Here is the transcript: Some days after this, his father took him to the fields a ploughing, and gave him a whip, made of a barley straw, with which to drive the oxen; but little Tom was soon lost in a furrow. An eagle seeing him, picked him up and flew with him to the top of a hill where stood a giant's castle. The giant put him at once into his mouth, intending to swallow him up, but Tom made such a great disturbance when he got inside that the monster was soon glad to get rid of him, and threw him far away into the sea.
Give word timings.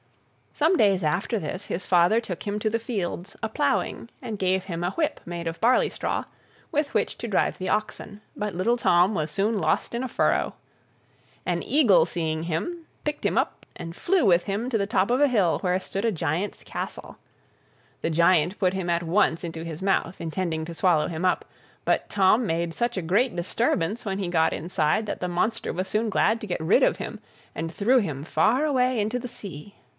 Some 0.53 0.77
days 0.77 1.03
after 1.03 1.39
this, 1.39 1.65
his 1.67 1.85
father 1.85 2.19
took 2.19 2.43
him 2.45 2.59
to 2.59 2.69
the 2.69 2.79
fields 2.79 3.35
a 3.41 3.49
ploughing, 3.49 4.09
and 4.21 4.37
gave 4.37 4.63
him 4.63 4.83
a 4.83 4.91
whip, 4.91 5.19
made 5.25 5.47
of 5.47 5.57
a 5.57 5.59
barley 5.59 5.89
straw, 5.89 6.25
with 6.71 6.93
which 6.93 7.17
to 7.19 7.27
drive 7.27 7.57
the 7.57 7.69
oxen; 7.69 8.19
but 8.35 8.53
little 8.55 8.77
Tom 8.77 9.13
was 9.13 9.31
soon 9.31 9.59
lost 9.59 9.93
in 9.95 10.03
a 10.03 10.07
furrow. 10.07 10.55
An 11.45 11.63
eagle 11.63 12.05
seeing 12.05 12.43
him, 12.43 12.85
picked 13.03 13.25
him 13.25 13.37
up 13.37 13.65
and 13.75 13.95
flew 13.95 14.25
with 14.25 14.43
him 14.43 14.69
to 14.71 14.77
the 14.77 14.87
top 14.87 15.09
of 15.09 15.21
a 15.21 15.27
hill 15.27 15.59
where 15.59 15.79
stood 15.79 16.03
a 16.05 16.11
giant's 16.11 16.63
castle. 16.63 17.17
The 18.01 18.09
giant 18.09 18.59
put 18.59 18.73
him 18.73 18.89
at 18.89 19.03
once 19.03 19.43
into 19.43 19.63
his 19.63 19.81
mouth, 19.81 20.19
intending 20.19 20.65
to 20.65 20.73
swallow 20.75 21.07
him 21.07 21.25
up, 21.25 21.45
but 21.85 22.09
Tom 22.09 22.45
made 22.45 22.73
such 22.73 22.97
a 22.97 23.01
great 23.03 23.35
disturbance 23.35 24.03
when 24.03 24.19
he 24.19 24.27
got 24.27 24.51
inside 24.51 25.05
that 25.05 25.21
the 25.21 25.27
monster 25.27 25.71
was 25.73 25.87
soon 25.87 26.09
glad 26.09 26.41
to 26.41 26.47
get 26.47 26.61
rid 26.61 26.83
of 26.83 26.97
him, 26.97 27.19
and 27.55 27.73
threw 27.73 27.99
him 27.99 28.23
far 28.23 28.65
away 28.65 28.99
into 28.99 29.17
the 29.17 29.27
sea. 29.27 29.75